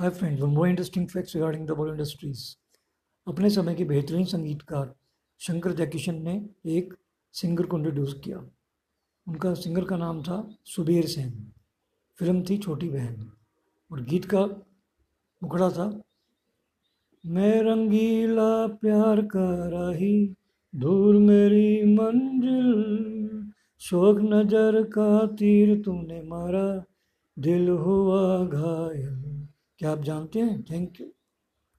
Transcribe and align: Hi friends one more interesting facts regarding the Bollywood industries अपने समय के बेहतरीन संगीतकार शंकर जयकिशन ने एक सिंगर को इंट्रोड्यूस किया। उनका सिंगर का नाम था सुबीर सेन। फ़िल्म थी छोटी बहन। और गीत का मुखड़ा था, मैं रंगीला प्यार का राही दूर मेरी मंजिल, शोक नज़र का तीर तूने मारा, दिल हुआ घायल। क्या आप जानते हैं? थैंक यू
Hi 0.00 0.10
friends 0.10 0.42
one 0.42 0.50
more 0.50 0.68
interesting 0.68 1.06
facts 1.08 1.34
regarding 1.34 1.66
the 1.66 1.70
Bollywood 1.70 1.98
industries 1.98 2.42
अपने 3.26 3.48
समय 3.50 3.74
के 3.74 3.84
बेहतरीन 3.84 4.24
संगीतकार 4.24 4.94
शंकर 5.40 5.72
जयकिशन 5.72 6.20
ने 6.22 6.34
एक 6.66 6.94
सिंगर 7.34 7.66
को 7.66 7.78
इंट्रोड्यूस 7.78 8.12
किया। 8.24 8.38
उनका 9.26 9.54
सिंगर 9.54 9.84
का 9.84 9.96
नाम 9.96 10.22
था 10.22 10.36
सुबीर 10.64 11.06
सेन। 11.06 11.32
फ़िल्म 12.18 12.42
थी 12.42 12.58
छोटी 12.58 12.88
बहन। 12.88 13.30
और 13.90 14.02
गीत 14.02 14.24
का 14.24 14.44
मुखड़ा 15.42 15.70
था, 15.70 15.86
मैं 17.26 17.62
रंगीला 17.62 18.66
प्यार 18.66 19.22
का 19.26 19.50
राही 19.68 20.16
दूर 20.74 21.16
मेरी 21.16 21.94
मंजिल, 21.94 22.70
शोक 23.82 24.20
नज़र 24.22 24.82
का 24.82 25.26
तीर 25.26 25.82
तूने 25.82 26.22
मारा, 26.22 26.84
दिल 27.36 27.68
हुआ 27.68 28.22
घायल। 28.46 28.77
क्या 29.78 29.90
आप 29.92 30.02
जानते 30.02 30.40
हैं? 30.40 30.62
थैंक 30.64 31.00
यू 31.00 31.12